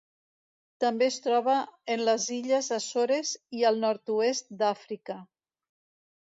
[0.83, 1.57] També es troba
[1.95, 5.21] en les Illes Açores i el nord-oest d'Àfrica.